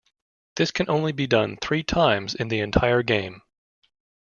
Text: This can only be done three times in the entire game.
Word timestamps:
This 0.55 0.71
can 0.71 0.89
only 0.89 1.11
be 1.11 1.27
done 1.27 1.57
three 1.61 1.83
times 1.83 2.33
in 2.33 2.47
the 2.47 2.59
entire 2.59 3.03
game. 3.03 3.43